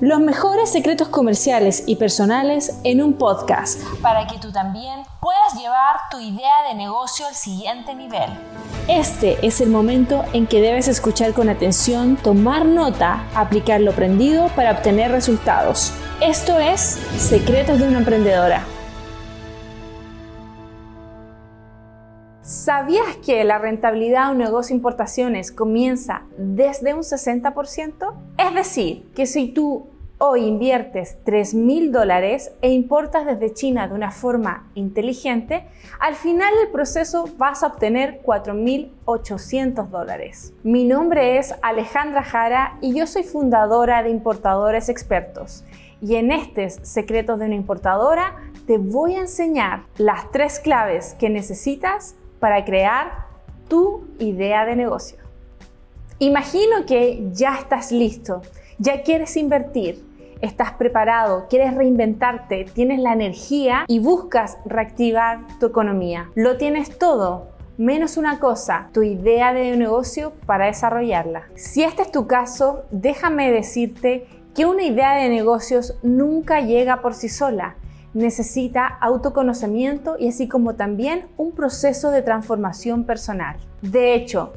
[0.00, 5.96] Los mejores secretos comerciales y personales en un podcast para que tú también puedas llevar
[6.10, 8.30] tu idea de negocio al siguiente nivel.
[8.88, 14.48] Este es el momento en que debes escuchar con atención, tomar nota, aplicar lo aprendido
[14.56, 15.92] para obtener resultados.
[16.22, 16.80] Esto es
[17.18, 18.64] Secretos de una Emprendedora.
[22.50, 28.14] ¿Sabías que la rentabilidad de un negocio de importaciones comienza desde un 60%?
[28.38, 29.89] Es decir, que si tú
[30.22, 35.64] hoy inviertes 3 mil dólares e importas desde China de una forma inteligente,
[35.98, 40.52] al final del proceso vas a obtener 4.800 dólares.
[40.62, 45.64] Mi nombre es Alejandra Jara y yo soy fundadora de Importadores Expertos.
[46.02, 51.30] Y en estos secretos de una importadora te voy a enseñar las tres claves que
[51.30, 53.26] necesitas para crear
[53.68, 55.16] tu idea de negocio.
[56.18, 58.42] Imagino que ya estás listo,
[58.78, 60.09] ya quieres invertir,
[60.40, 66.30] estás preparado, quieres reinventarte, tienes la energía y buscas reactivar tu economía.
[66.34, 71.44] Lo tienes todo, menos una cosa, tu idea de negocio para desarrollarla.
[71.54, 77.14] Si este es tu caso, déjame decirte que una idea de negocios nunca llega por
[77.14, 77.76] sí sola
[78.14, 83.56] necesita autoconocimiento y así como también un proceso de transformación personal.
[83.82, 84.52] De hecho,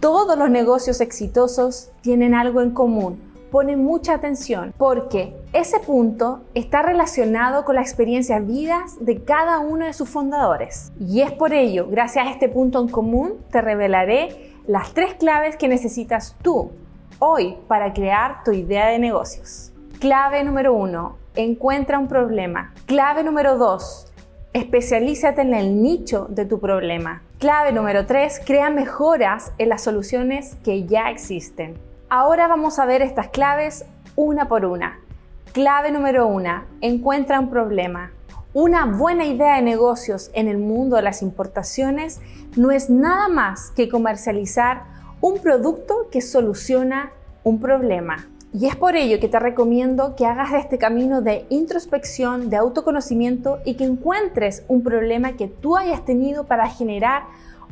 [0.00, 3.20] todos los negocios exitosos tienen algo en común.
[3.52, 9.84] Ponen mucha atención porque ese punto está relacionado con las experiencias vidas de cada uno
[9.84, 10.90] de sus fundadores.
[10.98, 15.58] Y es por ello, gracias a este punto en común, te revelaré las tres claves
[15.58, 16.70] que necesitas tú
[17.18, 19.70] hoy para crear tu idea de negocios.
[20.00, 22.72] Clave número uno, encuentra un problema.
[22.86, 24.12] Clave número 2,
[24.54, 27.22] especialízate en el nicho de tu problema.
[27.38, 31.91] Clave número 3, crea mejoras en las soluciones que ya existen.
[32.14, 34.98] Ahora vamos a ver estas claves una por una.
[35.54, 38.10] Clave número 1, encuentra un problema.
[38.52, 42.20] Una buena idea de negocios en el mundo de las importaciones
[42.54, 44.82] no es nada más que comercializar
[45.22, 47.12] un producto que soluciona
[47.44, 48.28] un problema.
[48.52, 53.60] Y es por ello que te recomiendo que hagas este camino de introspección, de autoconocimiento
[53.64, 57.22] y que encuentres un problema que tú hayas tenido para generar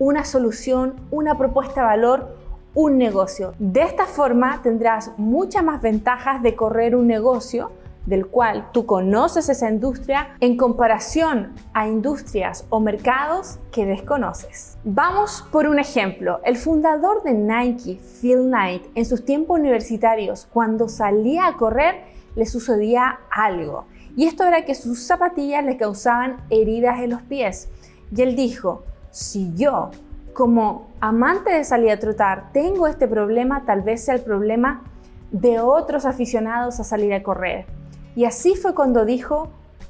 [0.00, 2.43] una solución, una propuesta de valor,
[2.74, 3.54] un negocio.
[3.58, 7.70] De esta forma tendrás muchas más ventajas de correr un negocio
[8.06, 14.76] del cual tú conoces esa industria en comparación a industrias o mercados que desconoces.
[14.84, 16.40] Vamos por un ejemplo.
[16.44, 22.02] El fundador de Nike, Phil Knight, en sus tiempos universitarios, cuando salía a correr,
[22.36, 23.86] le sucedía algo.
[24.16, 27.68] Y esto era que sus zapatillas le causaban heridas en los pies.
[28.14, 29.90] Y él dijo, si yo,
[30.34, 34.82] como amante de salir a trotar, tengo este problema, tal vez sea el problema
[35.30, 37.66] de otros aficionados a salir a correr.
[38.14, 39.48] Y así fue cuando dijo,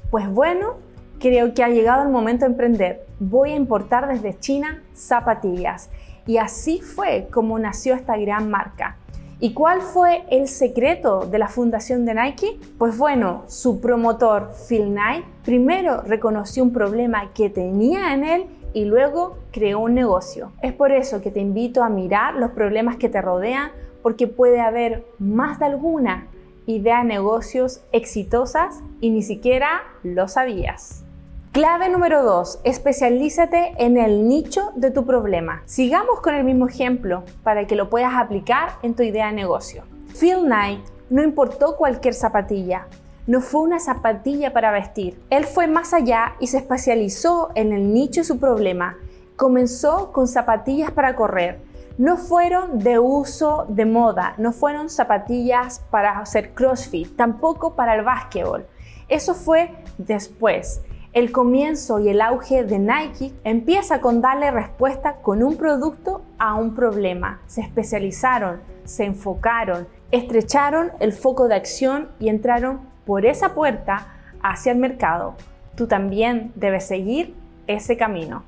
[0.09, 0.75] pues bueno,
[1.19, 3.05] creo que ha llegado el momento de emprender.
[3.19, 5.89] Voy a importar desde China zapatillas.
[6.27, 8.97] Y así fue como nació esta gran marca.
[9.39, 12.59] ¿Y cuál fue el secreto de la fundación de Nike?
[12.77, 18.83] Pues bueno, su promotor Phil Knight primero reconoció un problema que tenía en él y
[18.83, 20.51] luego creó un negocio.
[20.61, 23.71] Es por eso que te invito a mirar los problemas que te rodean
[24.03, 26.27] porque puede haber más de alguna
[26.65, 31.05] idea de negocios exitosas y ni siquiera lo sabías.
[31.53, 32.59] Clave número 2.
[32.65, 35.61] Especialízate en el nicho de tu problema.
[35.65, 39.83] Sigamos con el mismo ejemplo para que lo puedas aplicar en tu idea de negocio.
[40.19, 42.87] Phil Knight no importó cualquier zapatilla,
[43.27, 45.19] no fue una zapatilla para vestir.
[45.29, 48.97] Él fue más allá y se especializó en el nicho de su problema.
[49.35, 51.59] Comenzó con zapatillas para correr,
[51.97, 58.03] no fueron de uso de moda, no fueron zapatillas para hacer CrossFit, tampoco para el
[58.03, 58.65] básquetbol.
[59.07, 60.81] Eso fue después.
[61.13, 66.55] El comienzo y el auge de Nike empieza con darle respuesta con un producto a
[66.55, 67.39] un problema.
[67.47, 74.07] Se especializaron, se enfocaron, estrecharon el foco de acción y entraron por esa puerta
[74.41, 75.35] hacia el mercado.
[75.75, 77.35] Tú también debes seguir
[77.67, 78.43] ese camino.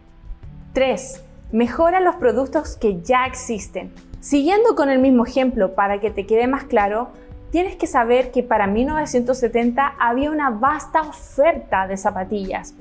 [0.73, 3.93] 3 mejora los productos que ya existen.
[4.19, 7.09] Siguiendo con el mismo ejemplo para que te quede más claro,
[7.51, 12.73] tienes que saber que para 1970 había una vasta oferta de zapatillas,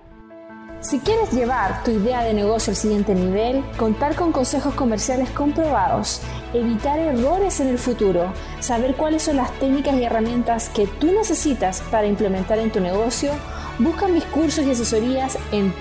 [0.81, 6.24] Si quieres llevar tu idea de negocio al siguiente nivel, contar con consejos comerciales comprobados,
[6.56, 11.81] evitar errores en el futuro, saber cuáles son las técnicas y herramientas que tú necesitas
[11.92, 13.31] para implementar en tu negocio,
[13.78, 15.72] busca mis cursos y asesorías en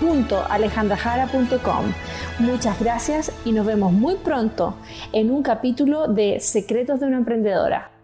[0.00, 1.92] www.alejandrajara.com.
[2.38, 4.76] Muchas gracias y nos vemos muy pronto
[5.12, 7.99] en un capítulo de Secretos de una Emprendedora.